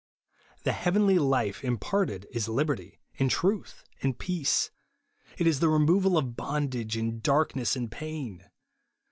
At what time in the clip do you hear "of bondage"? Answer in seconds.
6.17-6.97